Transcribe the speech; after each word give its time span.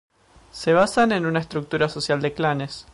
Se 0.51 0.73
basan 0.73 1.11
en 1.11 1.27
una 1.27 1.41
estructura 1.41 1.87
social 1.87 2.21
de 2.23 2.33
clanes. 2.33 2.87